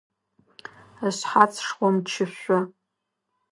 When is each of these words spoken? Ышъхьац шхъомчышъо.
Ышъхьац 1.07 1.53
шхъомчышъо. 1.65 2.59